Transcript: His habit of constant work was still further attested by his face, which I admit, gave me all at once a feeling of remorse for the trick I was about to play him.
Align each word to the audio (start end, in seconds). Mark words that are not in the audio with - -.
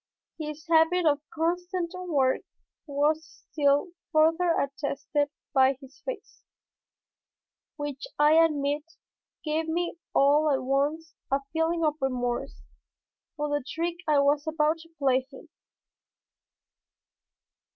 His 0.39 0.65
habit 0.67 1.05
of 1.05 1.21
constant 1.31 1.93
work 1.93 2.41
was 2.87 3.23
still 3.51 3.89
further 4.11 4.51
attested 4.59 5.29
by 5.53 5.73
his 5.79 5.99
face, 6.03 6.41
which 7.75 8.05
I 8.17 8.33
admit, 8.33 8.81
gave 9.45 9.67
me 9.67 9.99
all 10.15 10.49
at 10.49 10.63
once 10.63 11.13
a 11.29 11.41
feeling 11.53 11.85
of 11.85 11.97
remorse 12.01 12.63
for 13.35 13.49
the 13.49 13.63
trick 13.63 13.97
I 14.07 14.17
was 14.17 14.47
about 14.47 14.79
to 14.79 14.89
play 14.97 15.27
him. 15.31 15.49